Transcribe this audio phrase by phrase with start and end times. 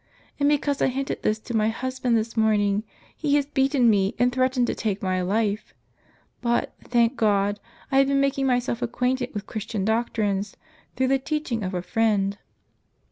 [0.39, 2.83] And because I hinted this to my husband this morning,
[3.15, 5.75] he has beaten me, and threatened to take my life.
[6.41, 7.59] But, thank God,
[7.91, 10.57] I have been making myself acquainted with Christian doctrines,
[10.95, 12.39] through the teaching of a friend."